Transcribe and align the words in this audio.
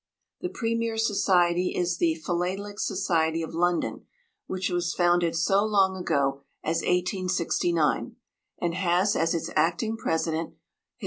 The 0.39 0.49
premier 0.49 0.97
society 0.97 1.75
is 1.75 1.97
the 1.99 2.15
Philatelic 2.15 2.79
Society 2.79 3.43
of 3.43 3.53
London, 3.53 4.07
which 4.47 4.71
was 4.71 4.95
founded 4.95 5.35
so 5.35 5.63
long 5.63 5.95
ago 5.95 6.41
as 6.63 6.77
1869, 6.77 8.15
and 8.59 8.73
has 8.73 9.15
as 9.15 9.35
its 9.35 9.51
acting 9.55 9.95
President 9.97 10.53
H.R. 10.53 10.57